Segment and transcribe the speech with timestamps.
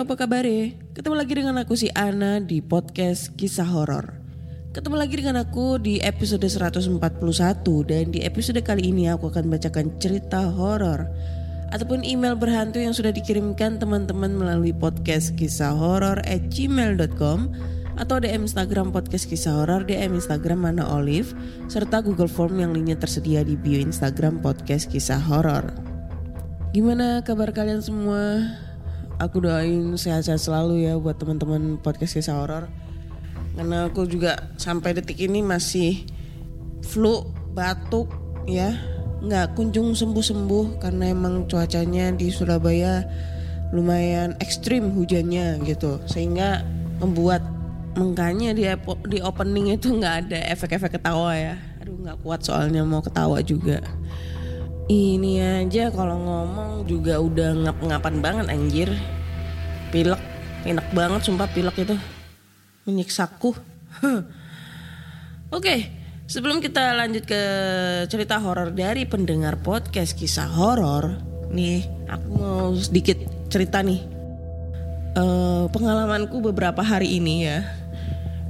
[0.00, 0.48] apa kabar
[0.96, 4.16] Ketemu lagi dengan aku si Ana di podcast kisah horor.
[4.72, 6.96] Ketemu lagi dengan aku di episode 141
[7.84, 11.04] dan di episode kali ini aku akan bacakan cerita horor
[11.76, 17.52] ataupun email berhantu yang sudah dikirimkan teman-teman melalui podcast kisah horor at gmail.com
[18.00, 21.36] atau DM Instagram podcast kisah horor, DM Instagram Mana Olive,
[21.68, 25.68] serta Google Form yang linknya tersedia di bio Instagram podcast kisah horor.
[26.72, 28.48] Gimana kabar kalian semua?
[29.20, 32.72] Aku doain sehat-sehat selalu ya buat teman-teman podcast kisah horor.
[33.52, 36.08] Karena aku juga sampai detik ini masih
[36.80, 38.08] flu, batuk
[38.48, 38.72] ya.
[39.20, 43.04] nggak kunjung sembuh-sembuh karena emang cuacanya di Surabaya
[43.76, 46.00] lumayan ekstrim hujannya gitu.
[46.08, 46.64] Sehingga
[47.04, 47.44] membuat
[48.00, 48.64] mengkanya di
[49.12, 51.60] di opening itu nggak ada efek-efek ketawa ya.
[51.84, 53.84] Aduh nggak kuat soalnya mau ketawa juga.
[54.90, 58.90] Ini aja kalau ngomong juga udah ngap-ngapan banget anjir.
[59.94, 60.18] Pilek,
[60.66, 61.94] enak banget sumpah pilek itu.
[62.90, 63.54] Menyiksaku.
[65.54, 65.94] Oke,
[66.26, 67.42] sebelum kita lanjut ke
[68.10, 71.22] cerita horor dari pendengar podcast kisah horor,
[71.54, 74.02] nih aku mau sedikit cerita nih.
[75.14, 77.62] Eh, pengalamanku beberapa hari ini ya.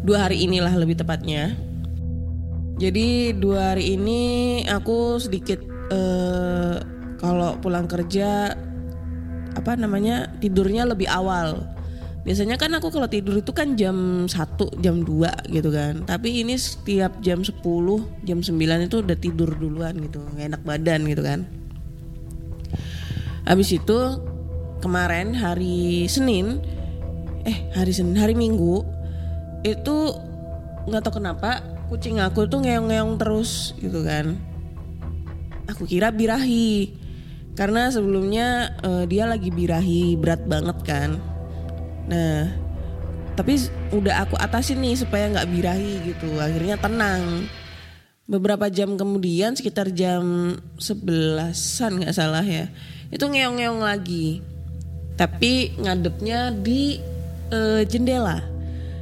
[0.00, 1.52] Dua hari inilah lebih tepatnya.
[2.80, 4.20] Jadi dua hari ini
[4.64, 6.74] aku sedikit eh
[7.20, 8.56] kalau pulang kerja
[9.52, 11.66] apa namanya tidurnya lebih awal.
[12.20, 14.36] Biasanya kan aku kalau tidur itu kan jam 1,
[14.84, 16.04] jam 2 gitu kan.
[16.04, 17.64] Tapi ini setiap jam 10,
[18.28, 20.20] jam 9 itu udah tidur duluan gitu.
[20.36, 21.48] Nggak enak badan gitu kan.
[23.48, 23.98] Habis itu
[24.84, 26.60] kemarin hari Senin
[27.44, 28.84] eh hari Senin hari Minggu
[29.64, 29.96] itu
[30.88, 34.36] nggak tahu kenapa kucing aku tuh ngeong-ngeong terus gitu kan
[35.72, 36.94] aku kira birahi.
[37.58, 41.10] Karena sebelumnya eh, dia lagi birahi berat banget kan.
[42.08, 42.50] Nah
[43.38, 43.56] tapi
[43.94, 46.28] udah aku atasin nih supaya nggak birahi gitu.
[46.38, 47.48] Akhirnya tenang.
[48.30, 52.70] Beberapa jam kemudian sekitar jam sebelasan nggak salah ya
[53.10, 54.38] itu ngeong-ngeong lagi.
[55.18, 57.02] Tapi ngadepnya di
[57.50, 58.50] eh, jendela.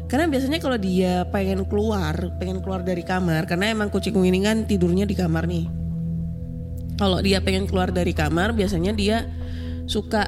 [0.09, 4.65] Karena biasanya kalau dia pengen keluar pengen keluar dari kamar karena emang kucingku ini kan
[4.65, 5.69] tidurnya di kamar nih
[6.99, 9.25] kalau dia pengen keluar dari kamar biasanya dia
[9.87, 10.27] suka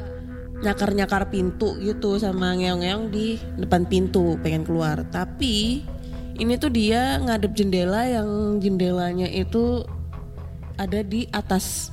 [0.63, 5.03] nyakar-nyakar pintu gitu sama ngeong-ngeong di depan pintu pengen keluar.
[5.11, 5.83] Tapi
[6.39, 9.83] ini tuh dia ngadep jendela yang jendelanya itu
[10.79, 11.91] ada di atas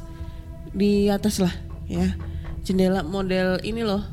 [0.72, 1.52] di atas lah
[1.90, 2.14] ya.
[2.62, 4.04] Jendela model ini loh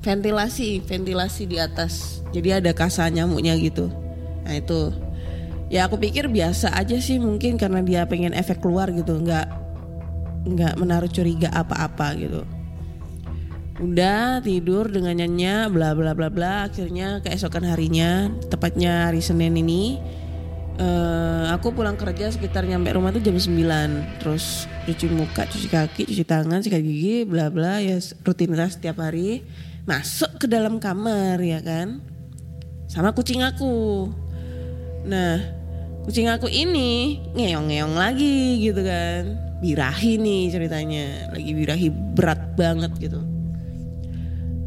[0.00, 2.24] ventilasi ventilasi di atas.
[2.32, 3.92] Jadi ada kasa nyamuknya gitu.
[4.46, 4.94] Nah itu.
[5.68, 9.67] Ya aku pikir biasa aja sih mungkin karena dia pengen efek keluar gitu nggak
[10.46, 12.42] nggak menaruh curiga apa-apa gitu.
[13.78, 20.02] Udah tidur dengan nyanyi bla bla bla bla akhirnya keesokan harinya tepatnya hari Senin ini
[20.82, 26.02] eh, aku pulang kerja sekitar nyampe rumah tuh jam 9 terus cuci muka cuci kaki
[26.10, 29.46] cuci tangan sikat gigi bla bla ya rutinitas setiap hari.
[29.86, 32.04] Masuk ke dalam kamar ya kan?
[32.90, 34.10] Sama kucing aku.
[35.06, 35.38] Nah
[36.02, 41.30] kucing aku ini ngeong-ngeong lagi gitu kan birahi nih ceritanya.
[41.34, 43.20] Lagi birahi berat banget gitu.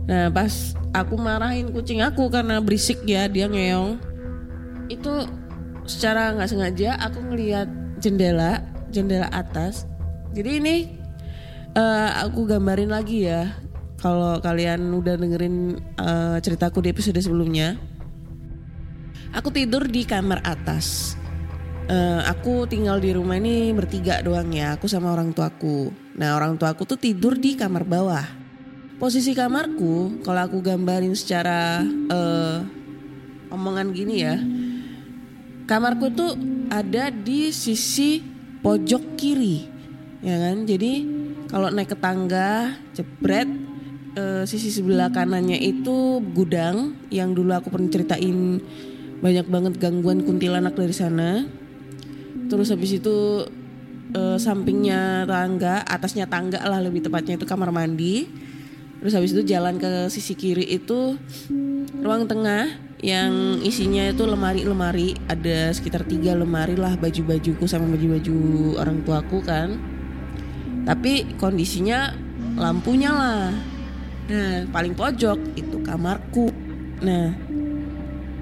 [0.07, 3.99] Nah pas aku marahin kucing aku karena berisik ya dia ngeong.
[4.91, 5.27] Itu
[5.87, 7.67] secara nggak sengaja aku ngelihat
[8.03, 9.87] jendela Jendela atas.
[10.35, 10.75] Jadi ini
[11.75, 13.47] eh, aku gambarin lagi ya
[14.01, 17.77] Kalau kalian udah dengerin eh, ceritaku di episode sebelumnya.
[19.31, 21.15] Aku tidur di kamar atas
[21.89, 25.89] Eh, Aku tinggal di rumah ini bertiga doang ya Aku sama orang tuaku
[26.19, 28.41] Nah orang tuaku tuh tidur di kamar bawah
[29.01, 32.61] Posisi kamarku kalau aku gambarin secara eh,
[33.49, 34.37] omongan gini ya.
[35.65, 36.37] Kamarku tuh
[36.69, 38.21] ada di sisi
[38.61, 39.65] pojok kiri,
[40.23, 40.69] ya kan?
[40.69, 40.93] Jadi
[41.49, 43.49] kalau naik ke tangga, jebret,
[44.13, 48.61] eh, sisi sebelah kanannya itu gudang yang dulu aku pernah ceritain
[49.17, 51.49] banyak banget gangguan kuntilanak dari sana.
[52.51, 53.47] Terus habis itu
[54.11, 58.27] eh, sampingnya tangga, atasnya tangga lah lebih tepatnya itu kamar mandi.
[58.99, 61.15] Terus habis itu jalan ke sisi kiri itu
[62.03, 62.69] ruang tengah
[63.01, 65.15] yang isinya itu lemari-lemari.
[65.31, 68.37] Ada sekitar tiga lemari lah baju-bajuku sama baju-baju
[68.77, 69.79] orang tuaku kan.
[70.83, 72.13] Tapi kondisinya
[72.59, 73.55] lampu nyala
[74.31, 76.47] nah paling pojok itu kamarku.
[77.03, 77.35] Nah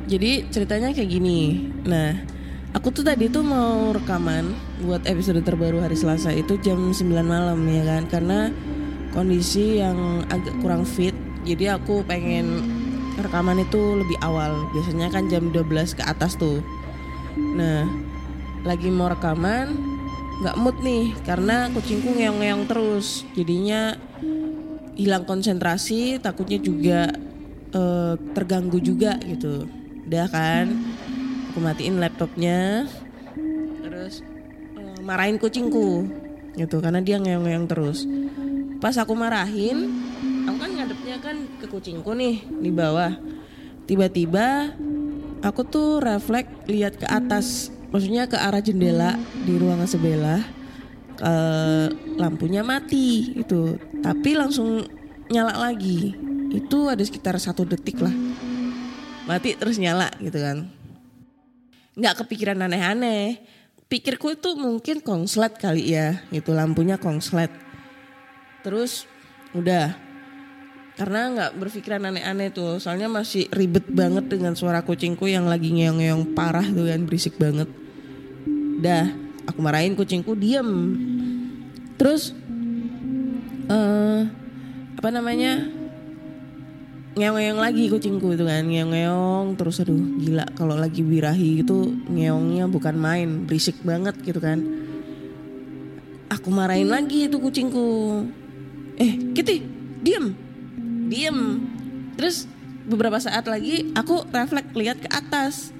[0.05, 1.71] jadi ceritanya kayak gini.
[1.87, 2.38] Nah
[2.73, 4.53] aku tuh tadi tuh mau rekaman
[4.85, 8.03] buat episode terbaru hari Selasa itu jam 9 malam ya kan?
[8.05, 8.39] Karena
[9.09, 11.17] kondisi yang agak kurang fit
[11.47, 12.61] jadi aku pengen
[13.17, 14.69] rekaman itu lebih awal.
[14.75, 16.61] Biasanya kan jam 12 ke atas tuh.
[17.35, 17.89] Nah
[18.67, 19.71] lagi mau rekaman
[20.39, 23.25] nggak mood nih karena kucingku ngeong-ngeong terus.
[23.33, 23.97] Jadinya
[24.99, 27.09] hilang konsentrasi takutnya juga
[27.73, 29.65] eh, terganggu juga gitu.
[30.05, 30.88] Udah kan
[31.49, 32.85] aku matiin laptopnya.
[33.81, 34.21] Terus
[34.77, 36.05] eh, marahin kucingku.
[36.53, 38.05] Gitu karena dia ngeong-ngeong terus.
[38.79, 39.91] Pas aku marahin
[40.47, 43.17] aku kan ngadepnya kan ke kucingku nih di bawah.
[43.89, 44.77] Tiba-tiba
[45.41, 47.73] aku tuh refleks lihat ke atas.
[47.89, 50.41] Maksudnya ke arah jendela di ruangan sebelah.
[51.19, 53.75] Eh, lampunya mati itu
[54.05, 54.85] tapi langsung
[55.33, 56.13] nyala lagi.
[56.53, 58.13] Itu ada sekitar satu detik lah.
[59.25, 60.78] Mati terus nyala gitu kan
[61.99, 63.43] nggak kepikiran aneh-aneh.
[63.89, 67.49] Pikirku itu mungkin konslet kali ya gitu lampunya konslet
[68.61, 69.09] terus
[69.51, 69.97] udah.
[70.99, 76.35] Karena nggak berpikiran aneh-aneh tuh soalnya masih ribet banget dengan suara kucingku yang lagi ngeong-ngeong
[76.35, 77.71] parah tuh kan berisik banget.
[78.83, 79.07] Dah
[79.47, 80.69] aku marahin kucingku diem.
[81.95, 82.35] Terus
[83.71, 84.21] eh
[84.99, 85.78] apa namanya
[87.17, 92.95] ngeong-ngeong lagi kucingku itu kan ngeong-ngeong terus aduh gila kalau lagi birahi gitu ngeongnya bukan
[92.97, 94.61] main berisik banget gitu kan.
[96.29, 98.21] Aku marahin lagi itu kucingku.
[99.01, 99.65] Eh Kitty
[100.05, 100.37] diem
[101.09, 101.37] diem.
[102.13, 102.45] Terus
[102.85, 105.73] beberapa saat lagi aku refleks lihat ke atas.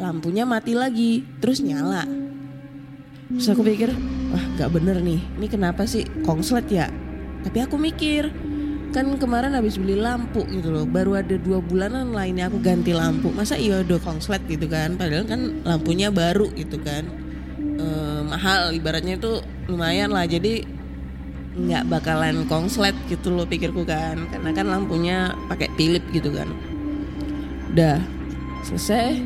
[0.00, 2.02] Lampunya mati lagi terus nyala.
[3.30, 3.94] Terus aku pikir
[4.34, 6.90] wah nggak bener nih ini kenapa sih kongslet ya?
[7.46, 8.49] Tapi aku mikir
[8.90, 10.84] kan kemarin habis beli lampu gitu loh.
[10.86, 13.30] Baru ada dua bulanan lainnya aku ganti lampu.
[13.30, 14.98] Masa iya udah kongslet gitu kan?
[14.98, 17.06] Padahal kan lampunya baru gitu kan.
[17.58, 19.40] Eh, mahal ibaratnya itu
[19.70, 20.26] lumayan lah.
[20.26, 20.66] Jadi
[21.50, 24.26] nggak bakalan kongslet gitu loh pikirku kan.
[24.28, 26.50] Karena kan lampunya pakai Philip gitu kan.
[27.70, 28.02] Udah
[28.66, 29.22] selesai.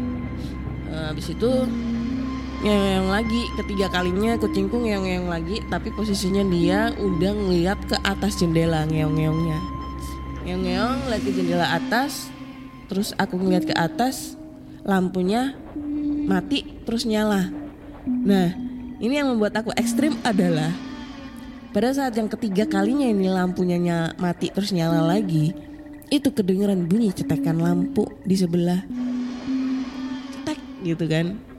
[0.92, 1.50] Eh, habis itu
[2.64, 8.88] ngeong lagi ketiga kalinya kucingku ngeong-ngeong lagi tapi posisinya dia udah ngeliat ke atas jendela
[8.88, 9.60] ngeong-ngeongnya.
[10.48, 12.32] Ngeong-ngeong lagi jendela atas
[12.88, 14.40] terus aku ngeliat ke atas
[14.80, 15.52] lampunya
[16.24, 17.52] mati terus nyala.
[18.08, 18.56] Nah
[18.96, 20.72] ini yang membuat aku ekstrim adalah
[21.76, 25.52] pada saat yang ketiga kalinya ini lampunya ny- mati terus nyala lagi
[26.08, 28.80] itu kedengeran bunyi cetekan lampu di sebelah.
[30.32, 31.53] Cetek gitu kan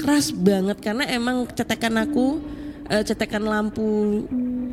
[0.00, 2.40] keras banget karena emang cetekan aku
[2.88, 4.24] eh, cetekan lampu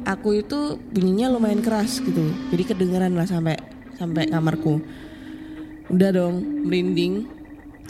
[0.07, 2.31] aku itu bunyinya lumayan keras gitu.
[2.55, 3.59] Jadi kedengeran lah sampai
[3.99, 4.79] sampai kamarku.
[5.91, 7.27] Udah dong merinding.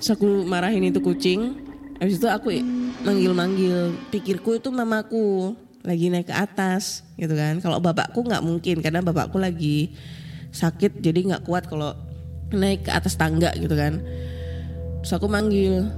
[0.01, 1.61] Terus aku marahin itu kucing.
[1.97, 2.53] Habis itu aku
[3.05, 7.61] manggil-manggil pikirku itu mamaku lagi naik ke atas gitu kan.
[7.61, 9.93] Kalau bapakku nggak mungkin karena bapakku lagi
[10.53, 11.93] sakit jadi nggak kuat kalau
[12.53, 14.01] naik ke atas tangga gitu kan.
[15.01, 15.89] Terus aku manggil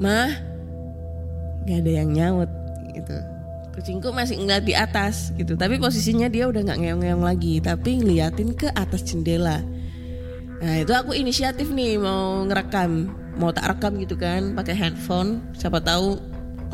[0.00, 0.32] mah
[1.68, 2.50] nggak ada yang nyaut
[2.96, 3.16] gitu.
[3.70, 5.54] Kucingku masih ngeliat di atas gitu.
[5.54, 9.62] Tapi posisinya dia udah nggak ngeong-ngeong lagi tapi ngeliatin ke atas jendela.
[10.60, 13.12] Nah itu aku inisiatif nih mau ngerekam.
[13.38, 15.44] Mau tak rekam gitu kan pakai handphone.
[15.54, 16.18] Siapa tahu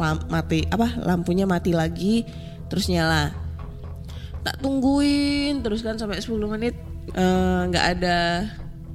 [0.01, 2.25] lam- mati apa lampunya mati lagi
[2.73, 3.35] terus nyala.
[4.47, 6.75] Tak tungguin terus kan sampai 10 menit
[7.13, 8.47] eh, nggak ada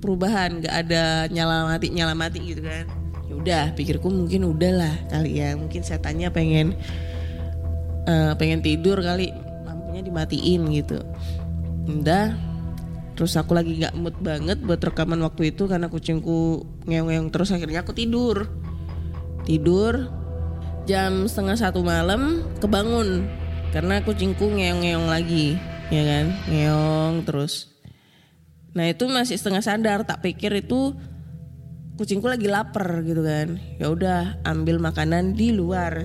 [0.01, 3.00] perubahan nggak ada nyala mati nyala mati gitu kan
[3.41, 5.57] udah pikirku mungkin udahlah kali ya.
[5.57, 6.77] Mungkin setannya pengen
[8.05, 9.33] eh, pengen tidur kali
[9.65, 11.01] lampunya dimatiin gitu.
[11.89, 12.37] Udah.
[13.17, 17.81] Terus aku lagi nggak mood banget buat rekaman waktu itu karena kucingku ngeong-ngeong terus akhirnya
[17.81, 18.49] aku tidur.
[19.43, 20.09] Tidur
[20.85, 23.25] jam setengah satu malam kebangun
[23.73, 25.57] karena kucingku ngeong-ngeong lagi
[25.89, 26.25] ya kan?
[26.49, 27.69] Ngeong terus.
[28.71, 30.95] Nah itu masih setengah sadar tak pikir itu
[32.01, 33.61] kucingku lagi lapar gitu kan.
[33.77, 36.01] Ya udah ambil makanan di luar.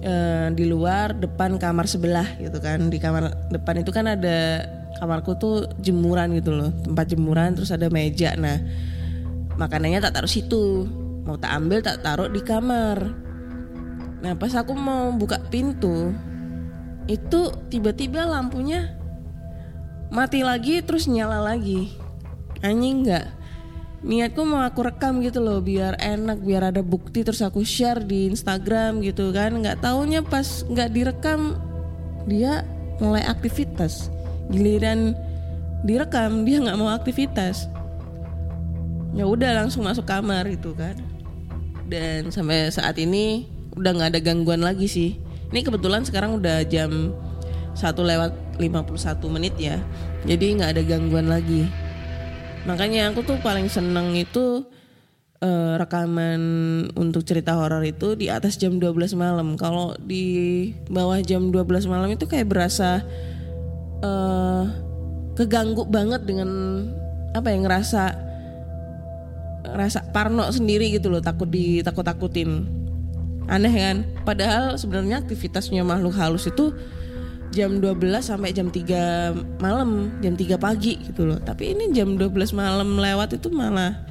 [0.00, 2.88] Eh, di luar depan kamar sebelah gitu kan.
[2.88, 4.64] Di kamar depan itu kan ada
[4.96, 6.72] kamarku tuh jemuran gitu loh.
[6.80, 8.32] Tempat jemuran terus ada meja.
[8.40, 8.56] Nah
[9.60, 10.88] makanannya tak taruh situ.
[11.28, 13.04] Mau tak ambil tak taruh di kamar.
[14.24, 16.16] Nah pas aku mau buka pintu
[17.06, 18.96] itu tiba-tiba lampunya
[20.08, 21.92] mati lagi terus nyala lagi.
[22.64, 23.45] Anjing nggak
[24.04, 28.28] niatku mau aku rekam gitu loh biar enak biar ada bukti terus aku share di
[28.28, 29.56] Instagram gitu kan.
[29.56, 31.56] Nggak taunya pas nggak direkam
[32.28, 32.66] dia
[33.00, 34.12] mulai aktivitas.
[34.52, 35.16] Giliran
[35.86, 37.70] direkam dia nggak mau aktivitas.
[39.16, 40.98] Ya udah langsung masuk kamar gitu kan.
[41.86, 43.48] Dan sampai saat ini
[43.78, 45.16] udah nggak ada gangguan lagi sih.
[45.54, 47.14] Ini kebetulan sekarang udah jam
[47.72, 48.96] satu lewat 51
[49.32, 49.80] menit ya.
[50.26, 51.85] Jadi nggak ada gangguan lagi
[52.66, 54.66] makanya aku tuh paling seneng itu
[55.40, 56.40] eh, rekaman
[56.98, 59.54] untuk cerita horor itu di atas jam 12 malam.
[59.54, 63.00] Kalau di bawah jam 12 malam itu kayak berasa
[63.96, 64.64] eh
[65.36, 66.48] keganggu banget dengan
[67.36, 68.02] apa ya ngerasa
[69.68, 72.64] ngerasa parno sendiri gitu loh takut ditakut takutin
[73.46, 73.96] aneh kan?
[74.26, 76.74] Padahal sebenarnya aktivitasnya makhluk halus itu
[77.52, 81.38] jam 12 sampai jam 3 malam, jam 3 pagi gitu loh.
[81.38, 84.06] Tapi ini jam 12 malam lewat itu malah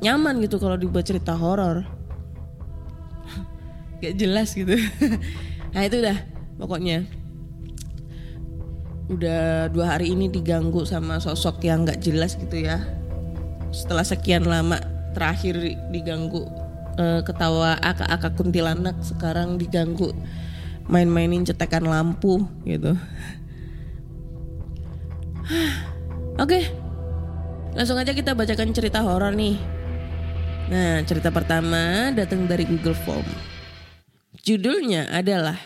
[0.00, 1.84] nyaman gitu kalau dibuat cerita horor.
[4.02, 4.74] Gak jelas gitu.
[5.74, 6.18] nah itu udah
[6.58, 7.06] pokoknya.
[9.10, 12.78] Udah dua hari ini diganggu sama sosok yang gak jelas gitu ya.
[13.74, 14.78] Setelah sekian lama
[15.18, 15.58] terakhir
[15.90, 16.46] diganggu
[16.94, 20.14] eh, ketawa akak-akak kuntilanak sekarang diganggu
[20.90, 22.98] main-mainin cetekan lampu gitu.
[26.42, 26.66] Oke,
[27.78, 29.56] langsung aja kita bacakan cerita horor nih.
[30.70, 33.26] Nah, cerita pertama datang dari Google Form.
[34.42, 35.58] Judulnya adalah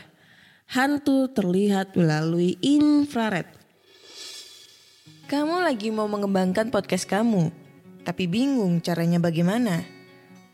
[0.65, 3.47] Hantu terlihat melalui infrared.
[5.29, 7.53] Kamu lagi mau mengembangkan podcast kamu,
[8.01, 9.94] tapi bingung caranya bagaimana?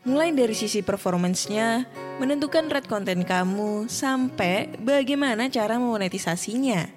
[0.01, 1.85] Mulai dari sisi performance-nya,
[2.17, 6.89] menentukan rate konten kamu, sampai bagaimana cara memonetisasinya.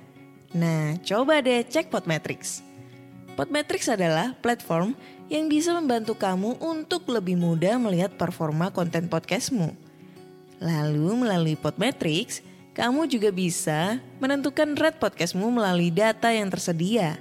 [0.57, 2.65] Nah, coba deh cek Podmetrics.
[3.37, 4.97] Podmetrics adalah platform
[5.29, 9.77] yang bisa membantu kamu untuk lebih mudah melihat performa konten podcastmu.
[10.65, 12.41] Lalu melalui Podmetrics,
[12.73, 17.21] kamu juga bisa menentukan rate podcastmu melalui data yang tersedia.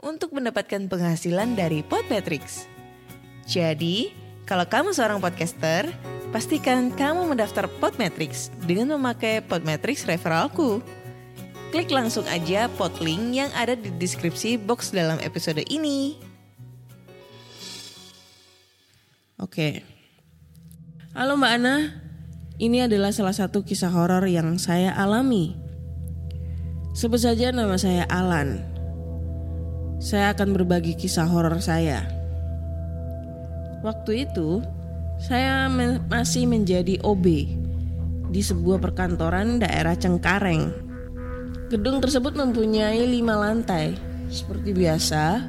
[0.00, 2.68] untuk mendapatkan penghasilan dari Podmetrics.
[3.46, 4.10] Jadi,
[4.44, 5.88] kalau kamu seorang podcaster,
[6.30, 10.82] pastikan kamu mendaftar Podmetrics dengan memakai Podmetrics referralku.
[11.74, 16.16] Klik langsung aja pod link yang ada di deskripsi box dalam episode ini.
[19.36, 19.84] Oke.
[21.12, 21.76] Halo Mbak Ana.
[22.56, 25.52] Ini adalah salah satu kisah horor yang saya alami.
[26.96, 28.75] Sebut saja nama saya Alan.
[29.96, 32.04] Saya akan berbagi kisah horor saya.
[33.80, 34.60] Waktu itu,
[35.16, 35.72] saya
[36.12, 37.26] masih menjadi OB
[38.28, 40.68] di sebuah perkantoran daerah Cengkareng.
[41.72, 43.96] Gedung tersebut mempunyai lima lantai.
[44.28, 45.46] Seperti biasa,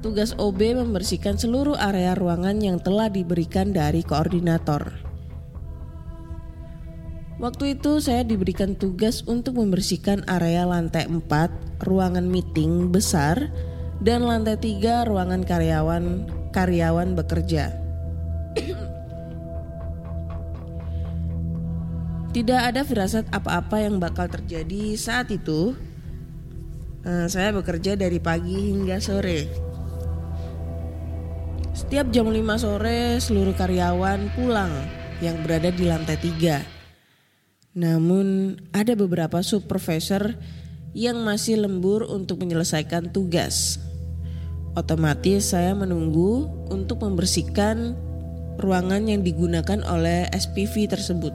[0.00, 5.12] tugas OB membersihkan seluruh area ruangan yang telah diberikan dari koordinator.
[7.42, 13.50] Waktu itu saya diberikan tugas untuk membersihkan area lantai 4 ruangan meeting besar
[14.02, 16.04] dan lantai 3 ruangan karyawan
[16.50, 17.78] karyawan bekerja.
[22.32, 25.76] Tidak ada firasat apa-apa yang bakal terjadi saat itu.
[27.04, 29.52] Eh, saya bekerja dari pagi hingga sore.
[31.76, 34.72] Setiap jam 5 sore seluruh karyawan pulang
[35.20, 36.64] yang berada di lantai 3.
[37.76, 40.36] Namun ada beberapa supervisor
[40.92, 43.80] yang masih lembur untuk menyelesaikan tugas.
[44.72, 47.92] Otomatis saya menunggu untuk membersihkan
[48.60, 51.32] ruangan yang digunakan oleh SPV tersebut.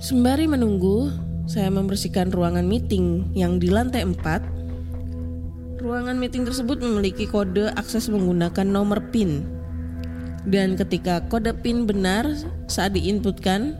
[0.00, 1.12] Sembari menunggu,
[1.44, 5.80] saya membersihkan ruangan meeting yang di lantai 4.
[5.82, 9.44] Ruangan meeting tersebut memiliki kode akses menggunakan nomor PIN.
[10.42, 12.26] Dan ketika kode PIN benar
[12.66, 13.78] saat diinputkan,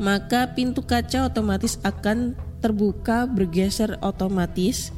[0.00, 4.94] maka pintu kaca otomatis akan terbuka bergeser otomatis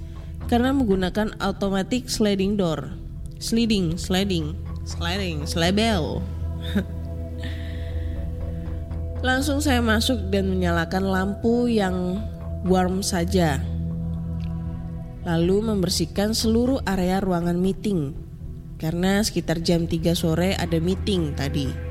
[0.46, 2.92] karena menggunakan automatic sliding door.
[3.40, 4.52] Sliding, sliding,
[4.84, 6.20] sliding, slebel.
[9.26, 12.20] Langsung saya masuk dan menyalakan lampu yang
[12.68, 13.60] warm saja.
[15.24, 18.12] Lalu membersihkan seluruh area ruangan meeting.
[18.76, 21.83] Karena sekitar jam 3 sore ada meeting tadi.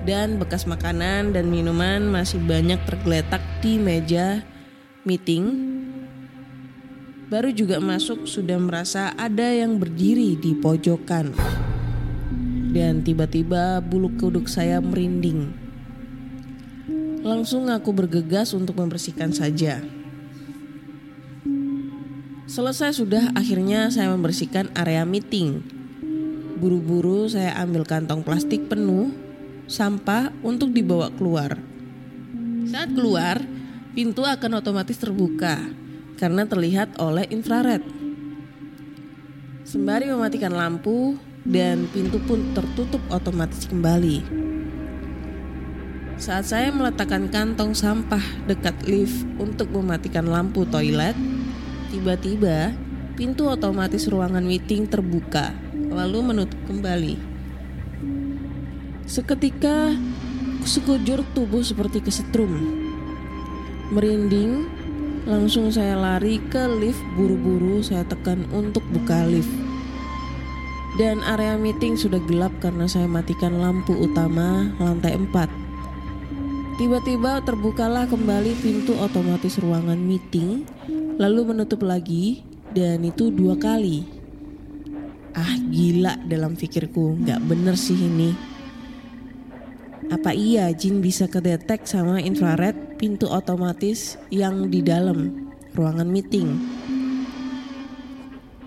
[0.00, 4.40] Dan bekas makanan dan minuman masih banyak tergeletak di meja
[5.04, 5.76] meeting.
[7.28, 11.36] Baru juga masuk sudah merasa ada yang berdiri di pojokan.
[12.72, 15.52] Dan tiba-tiba bulu kuduk saya merinding.
[17.20, 19.84] Langsung aku bergegas untuk membersihkan saja.
[22.48, 25.60] Selesai sudah akhirnya saya membersihkan area meeting.
[26.56, 29.12] Buru-buru saya ambil kantong plastik penuh
[29.70, 31.54] sampah untuk dibawa keluar.
[32.66, 33.38] Saat keluar,
[33.94, 35.62] pintu akan otomatis terbuka
[36.18, 37.86] karena terlihat oleh infrared.
[39.62, 41.14] Sembari mematikan lampu
[41.46, 44.26] dan pintu pun tertutup otomatis kembali.
[46.20, 51.16] Saat saya meletakkan kantong sampah dekat lift untuk mematikan lampu toilet,
[51.88, 52.76] tiba-tiba
[53.16, 57.29] pintu otomatis ruangan meeting terbuka lalu menutup kembali.
[59.10, 59.90] Seketika
[60.62, 62.54] sekujur tubuh seperti kesetrum.
[63.90, 64.70] Merinding,
[65.26, 69.50] langsung saya lari ke lift buru-buru saya tekan untuk buka lift.
[70.94, 76.78] Dan area meeting sudah gelap karena saya matikan lampu utama lantai 4.
[76.78, 80.62] Tiba-tiba terbukalah kembali pintu otomatis ruangan meeting,
[81.18, 84.06] lalu menutup lagi, dan itu dua kali.
[85.34, 88.49] Ah gila dalam pikirku, nggak bener sih ini.
[90.10, 96.58] Apa iya Jin bisa kedetek sama infrared pintu otomatis yang di dalam ruangan meeting?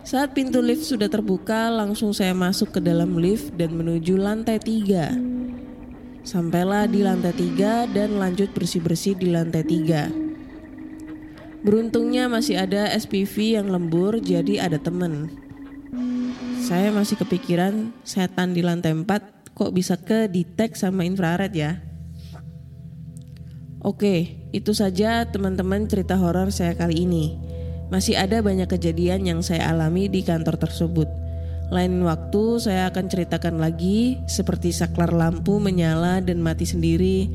[0.07, 5.11] Saat pintu lift sudah terbuka, langsung saya masuk ke dalam lift dan menuju lantai tiga.
[6.23, 10.07] Sampailah di lantai tiga dan lanjut bersih-bersih di lantai tiga.
[11.63, 15.27] Beruntungnya masih ada SPV yang lembur jadi ada temen.
[16.63, 21.81] Saya masih kepikiran setan di lantai 4 kok bisa ke detect sama infrared ya.
[23.83, 27.35] Oke, itu saja teman-teman cerita horor saya kali ini.
[27.91, 31.09] Masih ada banyak kejadian yang saya alami di kantor tersebut.
[31.67, 37.27] Lain waktu saya akan ceritakan lagi seperti saklar lampu menyala dan mati sendiri,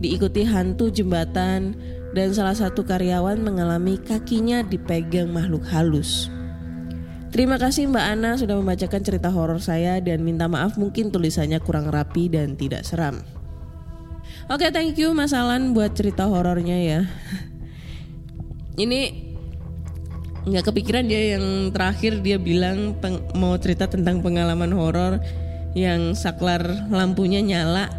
[0.00, 1.76] diikuti hantu jembatan,
[2.16, 6.32] dan salah satu karyawan mengalami kakinya dipegang makhluk halus.
[7.30, 11.86] Terima kasih Mbak Ana sudah membacakan cerita horor saya dan minta maaf mungkin tulisannya kurang
[11.86, 13.22] rapi dan tidak seram.
[14.50, 17.00] Oke, thank you Mas Alan buat cerita horornya ya.
[18.82, 19.30] Ini
[20.50, 25.22] nggak kepikiran dia yang terakhir dia bilang peng- mau cerita tentang pengalaman horor
[25.78, 27.92] yang saklar lampunya nyala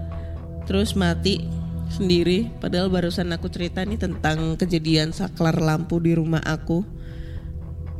[0.68, 1.46] terus mati
[1.88, 6.82] sendiri padahal barusan aku cerita nih tentang kejadian saklar lampu di rumah aku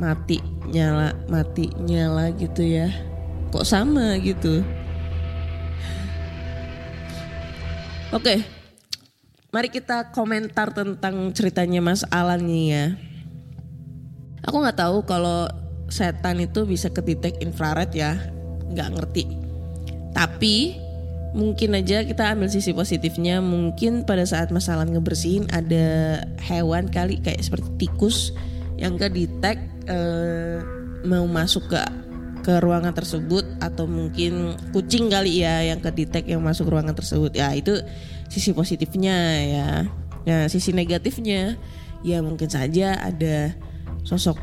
[0.02, 2.90] mati nyala mati nyala gitu ya.
[3.54, 4.66] Kok sama gitu?
[8.10, 8.62] Oke
[9.52, 12.86] mari kita komentar tentang ceritanya Mas Alan nih ya.
[14.48, 15.46] Aku nggak tahu kalau
[15.92, 18.18] setan itu bisa kedetek infrared ya,
[18.72, 19.24] nggak ngerti.
[20.16, 20.80] Tapi
[21.36, 23.44] mungkin aja kita ambil sisi positifnya.
[23.44, 28.34] Mungkin pada saat masalah ngebersihin ada hewan kali kayak seperti tikus
[28.82, 30.58] yang kedetek eh,
[31.06, 31.78] mau masuk ke
[32.42, 37.38] ke ruangan tersebut atau mungkin kucing kali ya yang kedetek yang masuk ruangan tersebut.
[37.38, 37.78] Ya itu
[38.34, 39.70] sisi positifnya ya.
[40.26, 41.62] Nah sisi negatifnya
[42.02, 43.54] ya mungkin saja ada
[44.02, 44.42] sosok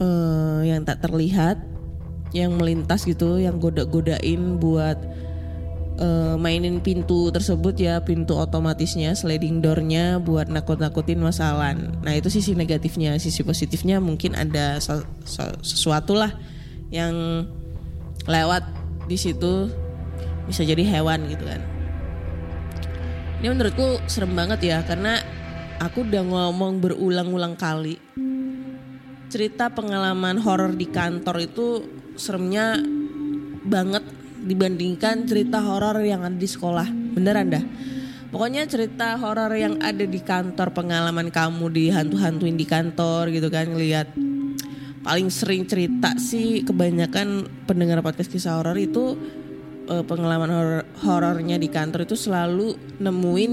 [0.00, 1.60] eh, yang tak terlihat
[2.32, 4.96] yang melintas gitu yang goda-godain buat
[6.00, 11.76] eh, mainin pintu tersebut ya pintu otomatisnya sliding doornya buat nakut-nakutin masalah.
[11.76, 16.32] Nah itu sisi negatifnya sisi positifnya mungkin ada se- se- sesuatu lah
[16.88, 17.44] yang
[18.24, 18.64] lewat
[19.06, 19.68] di situ
[20.48, 21.62] bisa jadi hewan gitu kan.
[23.40, 25.16] Ini menurutku serem banget ya karena
[25.80, 27.96] aku udah ngomong berulang-ulang kali.
[29.30, 31.66] Cerita pengalaman horor di kantor itu
[32.18, 32.76] seremnya
[33.64, 34.02] banget
[34.40, 36.88] dibandingkan cerita horor yang ada di sekolah.
[36.88, 37.64] Beneran dah.
[38.30, 43.66] Pokoknya cerita horor yang ada di kantor, pengalaman kamu di hantu-hantuin di kantor gitu kan
[43.66, 44.14] ngelihat
[45.00, 49.16] paling sering cerita sih kebanyakan pendengar podcast kisah horor itu
[49.88, 53.52] eh, pengalaman horor horornya di kantor itu selalu nemuin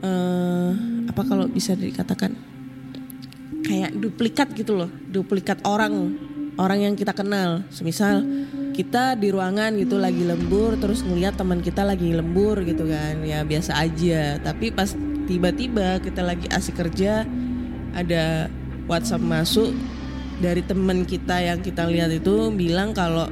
[0.00, 0.70] eh,
[1.06, 2.54] apa kalau bisa dikatakan
[3.64, 6.12] kayak duplikat gitu loh, duplikat orang
[6.58, 7.62] orang yang kita kenal.
[7.70, 8.22] Semisal
[8.74, 13.46] kita di ruangan gitu lagi lembur terus ngeliat teman kita lagi lembur gitu kan, ya
[13.46, 14.38] biasa aja.
[14.42, 14.90] Tapi pas
[15.24, 17.24] tiba-tiba kita lagi asik kerja
[17.94, 18.50] ada
[18.90, 19.70] WhatsApp masuk
[20.42, 23.30] dari teman kita yang kita lihat itu bilang kalau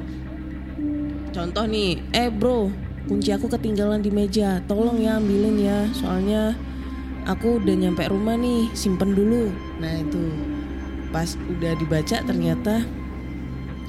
[1.35, 2.71] contoh nih, eh bro,
[3.11, 6.55] kunci aku ketinggalan di meja, tolong ya ambilin ya, soalnya
[7.27, 9.51] aku udah nyampe rumah nih, simpen dulu.
[9.83, 10.31] Nah itu
[11.11, 12.87] pas udah dibaca ternyata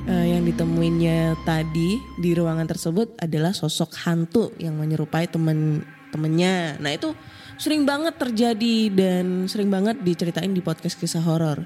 [0.08, 6.80] eh, yang ditemuinnya tadi di ruangan tersebut adalah sosok hantu yang menyerupai temen-temennya.
[6.80, 7.12] Nah itu
[7.56, 11.64] sering banget terjadi dan sering banget diceritain di podcast kisah horor.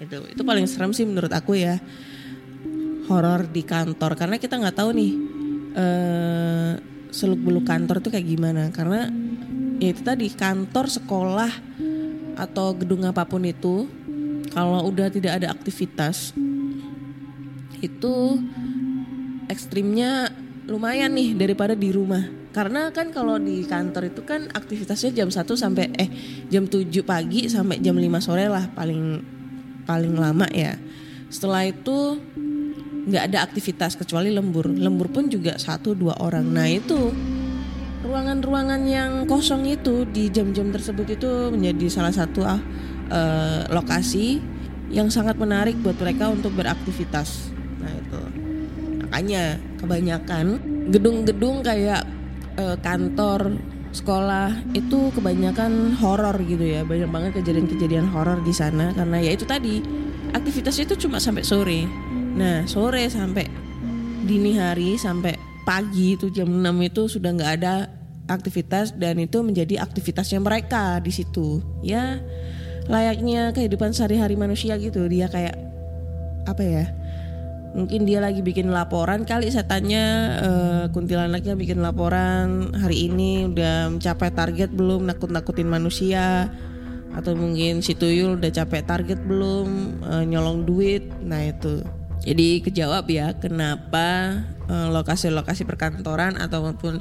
[0.00, 1.76] Itu itu paling serem sih menurut aku ya
[3.10, 5.12] horor di kantor karena kita nggak tahu nih
[5.74, 6.72] eh
[7.10, 9.10] seluk beluk kantor tuh kayak gimana karena
[9.82, 11.52] ya itu tadi kantor sekolah
[12.38, 13.90] atau gedung apa pun itu
[14.54, 16.32] kalau udah tidak ada aktivitas
[17.80, 18.38] itu
[19.50, 20.30] ekstrimnya
[20.70, 22.22] lumayan nih daripada di rumah.
[22.50, 26.10] Karena kan kalau di kantor itu kan aktivitasnya jam 1 sampai eh
[26.50, 29.22] jam 7 pagi sampai jam 5 sore lah paling
[29.86, 30.74] paling lama ya.
[31.30, 32.18] Setelah itu
[33.10, 34.66] nggak ada aktivitas kecuali lembur.
[34.66, 36.46] Lembur pun juga satu dua orang.
[36.46, 37.14] Nah itu
[38.02, 44.42] ruangan-ruangan yang kosong itu di jam-jam tersebut itu menjadi salah satu eh, lokasi
[44.90, 48.20] yang sangat menarik buat mereka untuk beraktivitas nah itu.
[49.04, 50.44] Makanya kebanyakan
[50.92, 52.04] gedung-gedung kayak
[52.60, 53.58] eh, kantor
[53.90, 56.86] sekolah itu kebanyakan horor gitu ya.
[56.86, 59.82] Banyak banget kejadian-kejadian horor di sana karena ya itu tadi
[60.30, 61.80] aktivitasnya itu cuma sampai sore.
[62.38, 63.46] Nah sore sampai
[64.24, 65.34] dini hari sampai
[65.66, 67.74] pagi itu jam 6 itu sudah nggak ada
[68.30, 71.58] aktivitas dan itu menjadi aktivitasnya mereka di situ.
[71.82, 72.22] Ya
[72.86, 75.10] layaknya kehidupan sehari-hari manusia gitu.
[75.10, 75.58] Dia kayak
[76.46, 76.84] apa ya
[77.70, 80.04] mungkin dia lagi bikin laporan kali setannya
[80.42, 85.06] eh, kuntilanaknya bikin laporan hari ini udah mencapai target belum?
[85.06, 86.50] Nakut-nakutin manusia.
[87.10, 89.68] Atau mungkin si tuyul udah capek target belum?
[90.02, 91.06] Eh, nyolong duit?
[91.22, 91.82] Nah itu.
[92.20, 97.00] Jadi kejawab ya kenapa eh, lokasi-lokasi perkantoran ataupun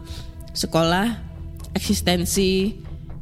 [0.54, 1.18] sekolah
[1.74, 2.78] eksistensi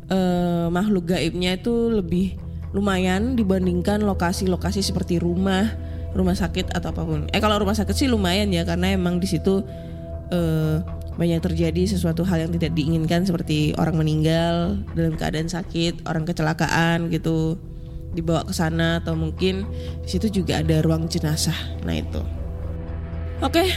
[0.07, 2.37] eh, makhluk gaibnya itu lebih
[2.75, 7.29] lumayan dibandingkan lokasi-lokasi seperti rumah rumah sakit atau apa pun.
[7.29, 9.61] Eh kalau rumah sakit sih lumayan ya karena emang di situ
[10.33, 10.81] eh,
[11.17, 17.09] banyak terjadi sesuatu hal yang tidak diinginkan seperti orang meninggal dalam keadaan sakit, orang kecelakaan
[17.09, 17.57] gitu
[18.13, 19.65] dibawa ke sana atau mungkin
[20.01, 21.57] di situ juga ada ruang jenazah.
[21.85, 22.21] Nah itu.
[23.41, 23.69] Oke,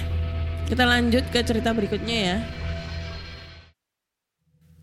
[0.68, 2.36] kita lanjut ke cerita berikutnya ya.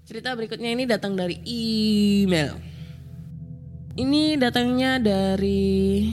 [0.05, 2.57] Cerita berikutnya ini datang dari email.
[3.97, 6.05] Ini datangnya dari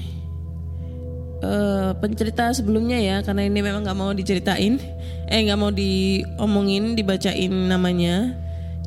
[1.44, 4.80] eh, pencerita sebelumnya ya karena ini memang nggak mau diceritain
[5.28, 8.32] eh nggak mau diomongin dibacain namanya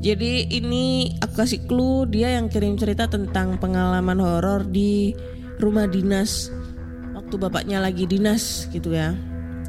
[0.02, 5.14] jadi ini aku kasih clue dia yang kirim cerita tentang pengalaman horor di
[5.62, 6.50] rumah dinas
[7.14, 9.14] waktu bapaknya lagi dinas gitu ya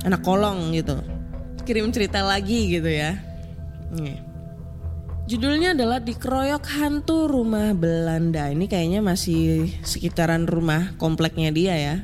[0.05, 1.01] anak kolong gitu
[1.68, 3.29] kirim cerita lagi gitu ya
[3.92, 4.20] Nih.
[5.29, 8.48] Judulnya adalah Dikeroyok Hantu Rumah Belanda.
[8.48, 11.96] Ini kayaknya masih sekitaran rumah kompleknya dia ya.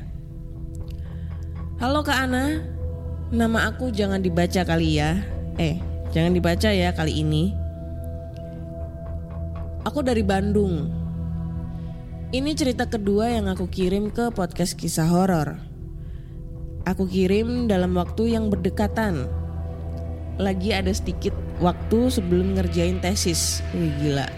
[1.75, 2.63] Halo Kak Ana,
[3.35, 5.19] nama aku jangan dibaca kali ya.
[5.59, 5.75] Eh,
[6.15, 7.51] jangan dibaca ya kali ini.
[9.83, 10.87] Aku dari Bandung.
[12.31, 15.59] Ini cerita kedua yang aku kirim ke podcast kisah horor.
[16.87, 19.27] Aku kirim dalam waktu yang berdekatan.
[20.39, 23.59] Lagi ada sedikit waktu sebelum ngerjain tesis.
[23.75, 24.31] Wih gila.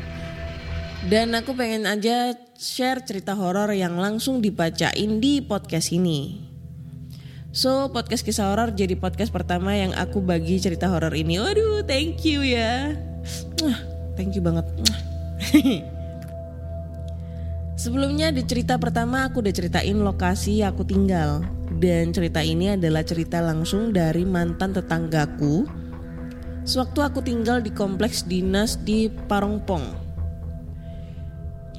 [1.06, 6.47] Dan aku pengen aja share cerita horor yang langsung dibacain di podcast ini.
[7.58, 11.42] So, podcast kisah horor jadi podcast pertama yang aku bagi cerita horor ini.
[11.42, 12.94] Waduh, thank you ya.
[14.14, 14.70] Thank you banget.
[17.82, 21.42] Sebelumnya di cerita pertama aku udah ceritain lokasi aku tinggal.
[21.82, 25.66] Dan cerita ini adalah cerita langsung dari mantan tetanggaku
[26.68, 30.06] Sewaktu aku tinggal di kompleks dinas di Parongpong.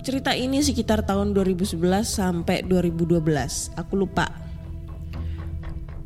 [0.00, 3.76] Cerita ini sekitar tahun 2011 sampai 2012.
[3.76, 4.32] Aku lupa.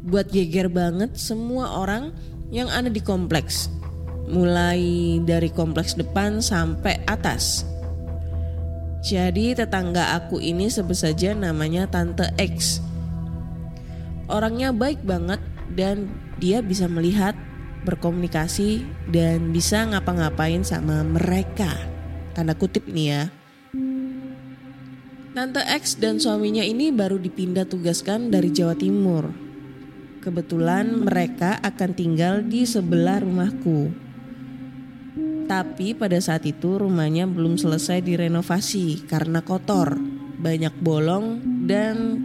[0.02, 2.10] Buat geger banget semua orang
[2.50, 3.70] yang ada di kompleks.
[4.26, 7.62] Mulai dari kompleks depan sampai atas.
[9.02, 12.78] Jadi tetangga aku ini sebut saja namanya Tante X.
[14.30, 15.42] Orangnya baik banget
[15.74, 16.06] dan
[16.38, 17.34] dia bisa melihat
[17.82, 21.70] berkomunikasi dan bisa ngapa-ngapain sama mereka.
[22.34, 23.22] Tanda kutip nih ya.
[25.34, 29.51] Tante X dan suaminya ini baru dipindah tugaskan dari Jawa Timur.
[30.22, 33.90] Kebetulan mereka akan tinggal di sebelah rumahku.
[35.50, 39.98] Tapi pada saat itu rumahnya belum selesai direnovasi karena kotor,
[40.38, 42.22] banyak bolong dan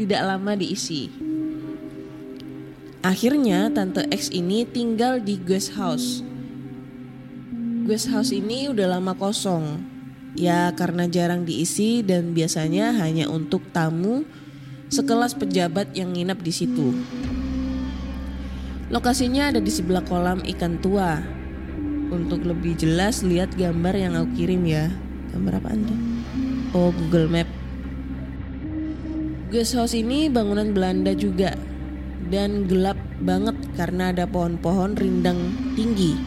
[0.00, 1.12] tidak lama diisi.
[3.04, 6.24] Akhirnya tante X ini tinggal di guest house.
[7.84, 9.84] Guest house ini udah lama kosong.
[10.32, 14.24] Ya karena jarang diisi dan biasanya hanya untuk tamu
[14.92, 16.92] sekelas pejabat yang nginap di situ.
[18.92, 21.16] Lokasinya ada di sebelah kolam ikan tua.
[22.12, 24.92] Untuk lebih jelas lihat gambar yang aku kirim ya.
[25.32, 25.96] Gambar apa anda?
[26.76, 27.48] Oh Google Map.
[29.48, 31.56] Guest house ini bangunan Belanda juga
[32.28, 35.40] dan gelap banget karena ada pohon-pohon rindang
[35.72, 36.20] tinggi.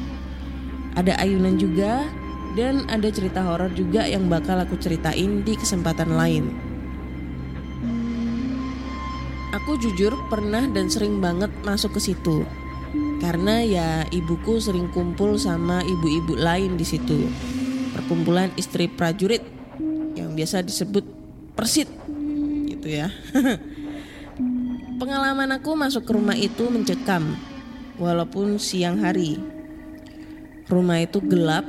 [0.97, 2.01] Ada ayunan juga
[2.58, 6.64] dan ada cerita horor juga yang bakal aku ceritain di kesempatan lain.
[9.56, 12.44] Aku jujur pernah dan sering banget masuk ke situ.
[13.24, 17.32] Karena ya ibuku sering kumpul sama ibu-ibu lain di situ.
[17.96, 19.39] Perkumpulan istri prajurit
[20.20, 21.08] yang biasa disebut
[21.56, 21.88] persit
[22.68, 23.08] gitu ya.
[25.00, 27.39] Pengalaman aku masuk ke rumah itu mencekam
[27.96, 29.39] walaupun siang hari.
[30.68, 31.63] Rumah itu gelap,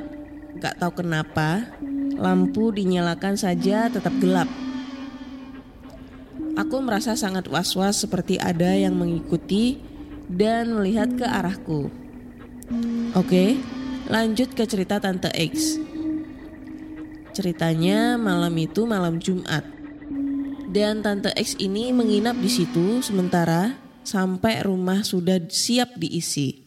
[0.59, 1.71] gak tahu kenapa,
[2.19, 4.51] lampu dinyalakan saja tetap gelap.
[6.57, 9.77] Aku merasa sangat was-was seperti ada yang mengikuti
[10.25, 11.93] dan melihat ke arahku.
[13.13, 13.61] Oke,
[14.09, 15.77] lanjut ke cerita Tante X.
[17.37, 19.69] Ceritanya malam itu malam Jumat.
[20.73, 26.67] Dan Tante X ini menginap di situ sementara sampai rumah sudah siap diisi.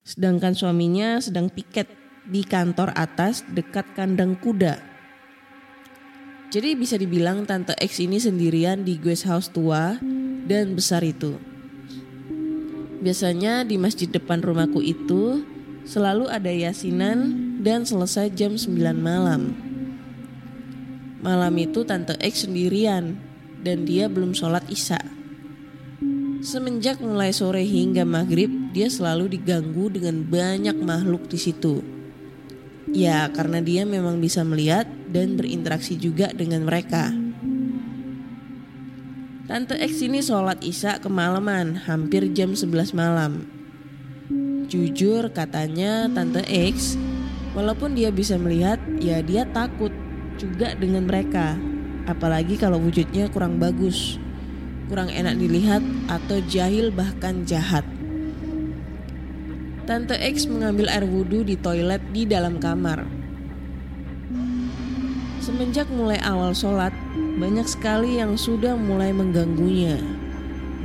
[0.00, 1.86] Sedangkan suaminya sedang piket
[2.24, 4.89] di kantor atas dekat kandang kuda.
[6.50, 10.02] Jadi bisa dibilang Tante X ini sendirian di guest house tua
[10.50, 11.38] dan besar itu.
[12.98, 15.46] Biasanya di masjid depan rumahku itu
[15.86, 18.66] selalu ada yasinan dan selesai jam 9
[18.98, 19.54] malam.
[21.22, 23.14] Malam itu Tante X sendirian
[23.62, 24.98] dan dia belum sholat isya.
[26.42, 31.99] Semenjak mulai sore hingga maghrib, dia selalu diganggu dengan banyak makhluk di situ.
[32.90, 37.14] Ya, karena dia memang bisa melihat dan berinteraksi juga dengan mereka.
[39.50, 43.46] Tante X ini sholat isya kemalaman, hampir jam 11 malam.
[44.70, 46.94] Jujur katanya Tante X,
[47.54, 49.90] walaupun dia bisa melihat, ya dia takut
[50.38, 51.58] juga dengan mereka.
[52.06, 54.18] Apalagi kalau wujudnya kurang bagus,
[54.86, 57.82] kurang enak dilihat atau jahil bahkan jahat.
[59.88, 63.08] Tante X mengambil air wudhu di toilet di dalam kamar.
[65.40, 66.92] Semenjak mulai awal sholat,
[67.40, 69.96] banyak sekali yang sudah mulai mengganggunya.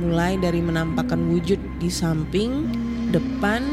[0.00, 2.72] Mulai dari menampakkan wujud di samping,
[3.12, 3.64] depan,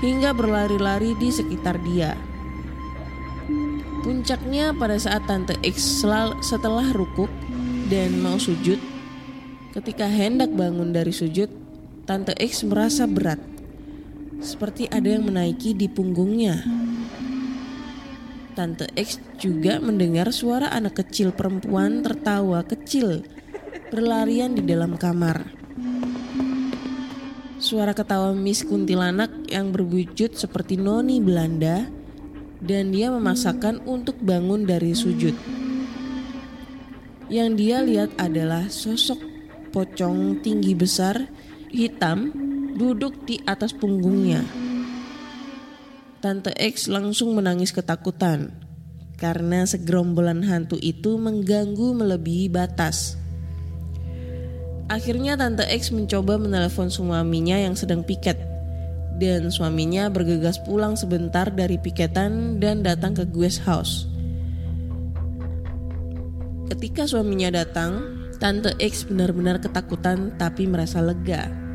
[0.00, 2.14] hingga berlari-lari di sekitar dia.
[4.06, 6.06] Puncaknya pada saat Tante X
[6.46, 7.28] setelah rukuk
[7.90, 8.78] dan mau sujud,
[9.74, 11.50] ketika hendak bangun dari sujud,
[12.06, 13.49] Tante X merasa berat
[14.40, 16.64] seperti ada yang menaiki di punggungnya.
[18.56, 23.24] Tante X juga mendengar suara anak kecil perempuan tertawa kecil
[23.88, 25.46] berlarian di dalam kamar.
[27.60, 31.86] Suara ketawa Miss Kuntilanak yang berwujud seperti noni Belanda
[32.60, 35.36] dan dia memaksakan untuk bangun dari sujud.
[37.30, 39.20] Yang dia lihat adalah sosok
[39.70, 41.30] pocong tinggi besar
[41.70, 42.49] hitam
[42.80, 44.40] duduk di atas punggungnya.
[46.24, 48.56] Tante X langsung menangis ketakutan
[49.20, 53.20] karena segerombolan hantu itu mengganggu melebihi batas.
[54.88, 58.40] Akhirnya Tante X mencoba menelepon suaminya yang sedang piket
[59.20, 64.08] dan suaminya bergegas pulang sebentar dari piketan dan datang ke guest house.
[66.72, 71.69] Ketika suaminya datang, Tante X benar-benar ketakutan tapi merasa lega.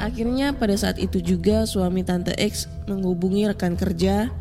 [0.00, 4.32] Akhirnya pada saat itu juga suami Tante X menghubungi rekan kerja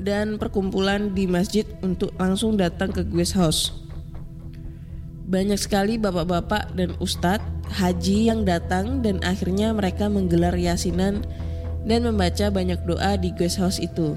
[0.00, 3.76] dan perkumpulan di masjid untuk langsung datang ke guest house.
[5.28, 7.44] Banyak sekali bapak-bapak dan ustadz
[7.76, 11.20] haji yang datang dan akhirnya mereka menggelar yasinan
[11.84, 14.16] dan membaca banyak doa di guest house itu.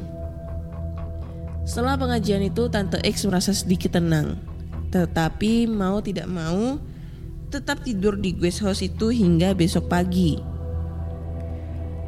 [1.68, 4.40] Setelah pengajian itu Tante X merasa sedikit tenang.
[4.96, 6.80] Tetapi mau tidak mau
[7.48, 10.40] tetap tidur di guest house itu hingga besok pagi.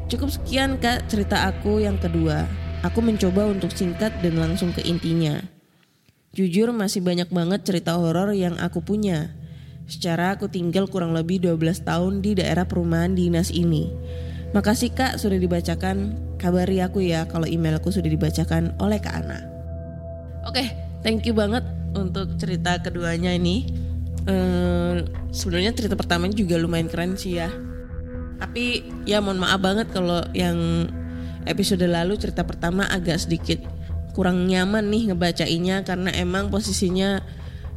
[0.10, 2.49] Cukup sekian kak cerita aku yang kedua.
[2.82, 5.39] Aku mencoba untuk singkat dan langsung ke intinya.
[6.32, 9.36] Jujur masih banyak banget cerita horor yang aku punya.
[9.89, 13.89] Secara aku tinggal kurang lebih 12 tahun di daerah perumahan dinas ini.
[14.54, 16.17] Makasih kak sudah dibacakan.
[16.39, 19.43] Kabari aku ya kalau emailku sudah dibacakan oleh Kak Ana.
[20.47, 20.71] Oke,
[21.04, 23.88] thank you banget untuk cerita keduanya ini.
[24.27, 24.95] Eh,
[25.29, 27.53] Sebenarnya cerita pertamanya juga lumayan keren sih ya.
[28.41, 30.89] Tapi ya mohon maaf banget kalau yang
[31.45, 33.62] episode lalu cerita pertama agak sedikit
[34.17, 37.21] kurang nyaman nih ngebacainnya karena emang posisinya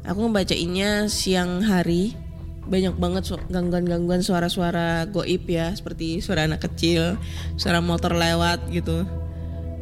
[0.03, 2.17] aku ngebacainnya siang hari
[2.63, 7.19] banyak banget gangguan-gangguan suara-suara goib ya seperti suara anak kecil,
[7.59, 9.03] suara motor lewat gitu.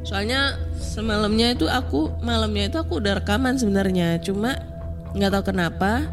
[0.01, 4.57] Soalnya semalamnya itu aku malamnya itu aku udah rekaman sebenarnya, cuma
[5.12, 6.09] nggak tahu kenapa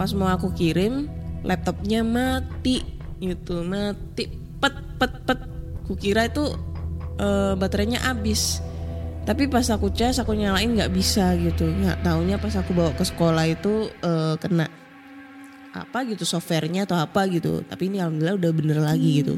[0.00, 1.12] pas mau aku kirim
[1.44, 2.80] laptopnya mati
[3.20, 5.40] gitu, mati pet pet pet.
[5.84, 6.56] Kukira itu
[7.20, 8.64] eh, baterainya habis.
[9.28, 13.04] Tapi pas aku cas aku nyalain nggak bisa gitu, nggak taunya pas aku bawa ke
[13.04, 14.72] sekolah itu eh, kena
[15.76, 17.60] apa gitu softwarenya atau apa gitu.
[17.68, 19.36] Tapi ini alhamdulillah udah bener lagi gitu.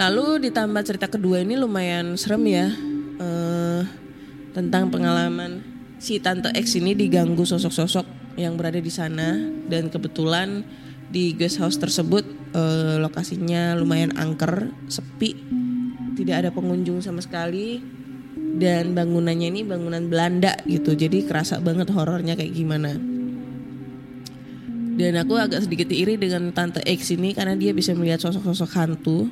[0.00, 2.72] Lalu ditambah cerita kedua ini lumayan serem ya
[3.20, 3.82] eh,
[4.56, 5.60] tentang pengalaman
[6.00, 9.34] si tante X ini diganggu sosok-sosok yang berada di sana.
[9.66, 10.62] Dan kebetulan
[11.10, 12.24] di guest house tersebut
[12.54, 15.34] eh, lokasinya lumayan angker, sepi,
[16.14, 17.82] tidak ada pengunjung sama sekali.
[18.58, 20.94] Dan bangunannya ini bangunan Belanda gitu.
[20.94, 22.94] Jadi kerasa banget horornya kayak gimana.
[24.98, 29.30] Dan aku agak sedikit iri dengan tante X ini karena dia bisa melihat sosok-sosok hantu.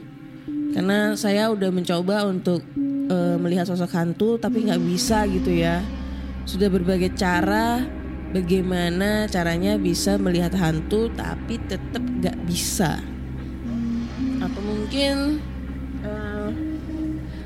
[0.70, 2.62] Karena saya udah mencoba untuk
[3.10, 5.82] eh, melihat sosok hantu tapi nggak bisa gitu ya.
[6.46, 7.82] Sudah berbagai cara
[8.32, 12.98] bagaimana caranya bisa melihat hantu tapi tetap nggak bisa?
[14.42, 15.42] Atau mungkin
[16.02, 16.48] eh,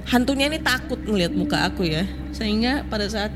[0.08, 2.04] hantunya ini takut melihat muka aku ya?
[2.32, 3.32] Sehingga pada saat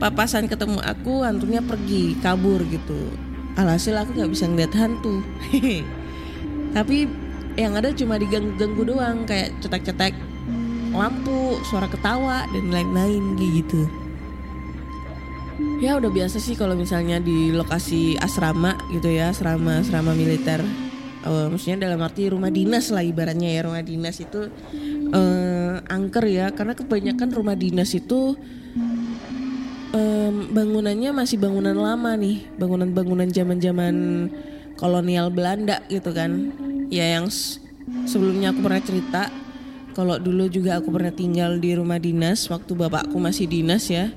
[0.00, 3.12] papasan ketemu aku hantunya pergi kabur gitu.
[3.58, 5.20] Alhasil aku nggak bisa ngeliat hantu.
[6.76, 7.04] Tapi
[7.58, 10.14] yang ada cuma diganggu-ganggu doang kayak cetek-cetek
[10.90, 13.86] lampu, suara ketawa dan lain-lain gitu.
[15.80, 20.60] Ya udah biasa sih kalau misalnya di lokasi asrama gitu ya, asrama asrama militer.
[21.24, 24.52] Eh, maksudnya dalam arti rumah dinas lah ibaratnya ya rumah dinas itu
[25.08, 28.36] eh, angker ya karena kebanyakan rumah dinas itu
[29.96, 34.28] em, bangunannya masih bangunan lama nih, bangunan-bangunan zaman-zaman
[34.76, 36.52] kolonial Belanda gitu kan.
[36.92, 37.32] Ya yang
[38.04, 39.22] sebelumnya aku pernah cerita
[39.96, 44.12] kalau dulu juga aku pernah tinggal di rumah dinas waktu bapakku masih dinas ya.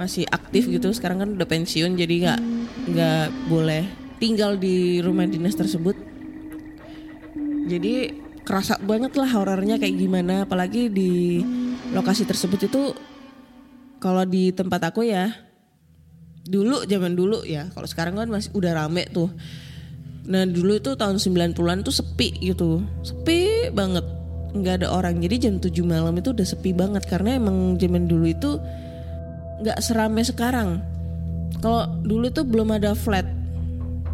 [0.00, 2.40] Masih aktif gitu, sekarang kan udah pensiun jadi nggak
[2.88, 3.84] nggak boleh
[4.16, 5.92] tinggal di rumah dinas tersebut.
[7.68, 8.08] Jadi
[8.50, 11.38] kerasa banget lah horornya kayak gimana apalagi di
[11.92, 12.82] lokasi tersebut itu
[14.00, 15.30] kalau di tempat aku ya
[16.48, 19.30] dulu zaman dulu ya kalau sekarang kan masih udah rame tuh
[20.26, 24.02] nah dulu itu tahun 90-an tuh sepi gitu sepi banget
[24.50, 28.26] nggak ada orang jadi jam 7 malam itu udah sepi banget karena emang zaman dulu
[28.26, 28.58] itu
[29.60, 30.80] nggak serame sekarang
[31.60, 33.26] kalau dulu tuh belum ada flat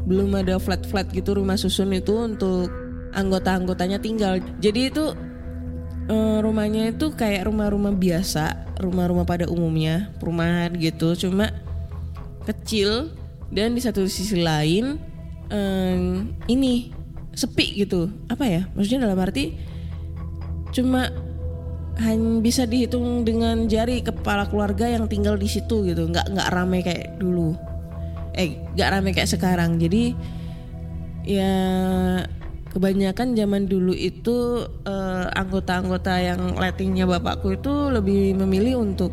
[0.07, 2.71] belum ada flat-flat gitu rumah susun itu untuk
[3.15, 5.15] anggota-anggotanya tinggal jadi itu
[6.07, 11.51] eh, rumahnya itu kayak rumah-rumah biasa, rumah-rumah pada umumnya, perumahan gitu, cuma
[12.47, 13.11] kecil
[13.51, 14.99] dan di satu sisi lain
[15.51, 16.95] em, ini
[17.35, 18.11] sepi gitu.
[18.31, 18.63] Apa ya?
[18.75, 19.59] Maksudnya dalam arti
[20.71, 21.11] cuma
[21.97, 26.85] hanya bisa dihitung dengan jari kepala keluarga yang tinggal di situ gitu, nggak nggak ramai
[26.85, 27.57] kayak dulu.
[28.37, 29.81] Eh, nggak ramai kayak sekarang.
[29.81, 30.13] Jadi
[31.25, 31.55] ya
[32.69, 39.11] kebanyakan zaman dulu itu eh, anggota-anggota yang lettingnya bapakku itu lebih memilih untuk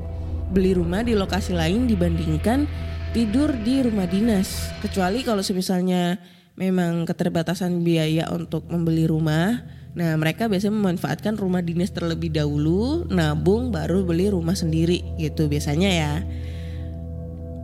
[0.52, 2.68] beli rumah di lokasi lain dibandingkan
[3.16, 4.76] tidur di rumah dinas.
[4.84, 6.20] Kecuali kalau misalnya
[6.60, 9.64] memang keterbatasan biaya untuk membeli rumah,
[9.94, 15.90] nah mereka biasanya memanfaatkan rumah dinas terlebih dahulu, nabung baru beli rumah sendiri gitu biasanya
[15.90, 16.14] ya.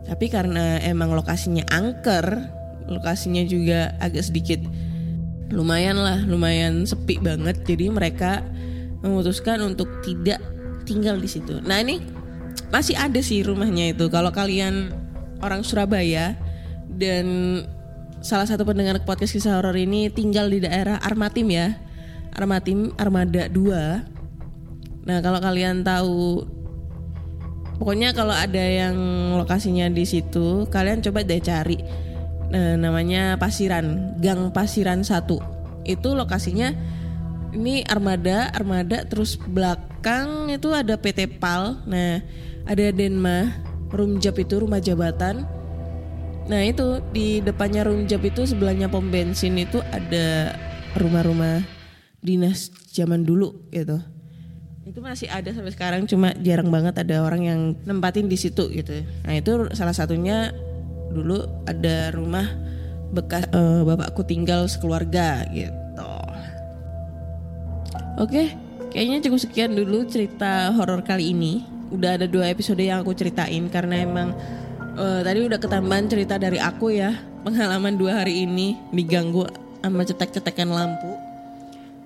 [0.06, 2.26] Tapi karena emang lokasinya angker,
[2.90, 4.62] lokasinya juga agak sedikit
[5.50, 7.62] lumayan lah, lumayan sepi banget.
[7.66, 8.42] Jadi mereka
[9.02, 10.38] memutuskan untuk tidak
[10.86, 11.58] tinggal di situ.
[11.62, 12.02] Nah ini
[12.70, 14.06] masih ada sih rumahnya itu.
[14.10, 14.94] Kalau kalian
[15.42, 16.34] orang Surabaya
[16.86, 17.26] dan
[18.20, 21.78] salah satu pendengar podcast kisah horor ini tinggal di daerah Armatim ya,
[22.34, 25.06] Armatim Armada 2.
[25.06, 26.44] Nah kalau kalian tahu
[27.80, 28.92] Pokoknya kalau ada yang
[29.40, 31.80] lokasinya di situ, kalian coba deh cari.
[32.52, 35.88] Nah, namanya Pasiran, Gang Pasiran 1.
[35.88, 36.76] Itu lokasinya
[37.54, 42.22] ini armada armada terus belakang itu ada PT PAL nah
[42.66, 43.50] ada Denma
[43.90, 45.46] Rumjab itu rumah jabatan
[46.46, 50.54] nah itu di depannya Rumjab itu sebelahnya pom bensin itu ada
[50.98, 51.62] rumah-rumah
[52.20, 54.00] dinas zaman dulu gitu
[54.84, 59.04] itu masih ada sampai sekarang cuma jarang banget ada orang yang nempatin di situ gitu
[59.24, 60.50] nah itu salah satunya
[61.10, 62.46] dulu ada rumah
[63.10, 65.80] bekas eh, bapakku tinggal sekeluarga gitu
[68.20, 68.52] Oke,
[68.92, 71.64] kayaknya cukup sekian dulu cerita horor kali ini.
[71.88, 74.36] Udah ada dua episode yang aku ceritain karena emang
[75.00, 77.16] eh, tadi udah ketambahan cerita dari aku ya.
[77.40, 79.48] Pengalaman dua hari ini diganggu
[79.80, 81.29] sama cetek-cetekan lampu.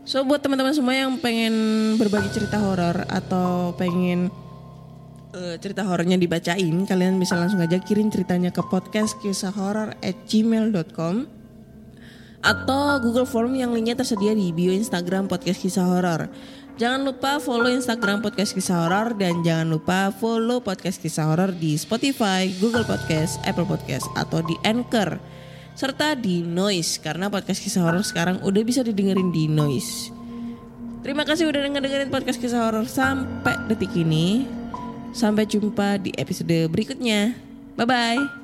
[0.04, 1.54] So buat teman-teman semua yang pengen
[1.96, 4.28] berbagi cerita horor atau pengen
[5.32, 10.16] eh, cerita horornya dibacain, kalian bisa langsung aja kirim ceritanya ke podcast kisah horor at
[10.28, 11.44] gmail.com
[12.44, 16.28] atau Google Form yang linknya tersedia di bio Instagram Podcast Kisah Horor.
[16.76, 21.80] Jangan lupa follow Instagram Podcast Kisah Horor dan jangan lupa follow Podcast Kisah Horor di
[21.80, 25.16] Spotify, Google Podcast, Apple Podcast atau di Anchor
[25.74, 30.14] serta di Noise karena Podcast Kisah Horor sekarang udah bisa didengerin di Noise.
[31.04, 34.48] Terima kasih udah dengerin podcast Kisah Horor sampai detik ini.
[35.12, 37.36] Sampai jumpa di episode berikutnya.
[37.76, 38.43] Bye bye.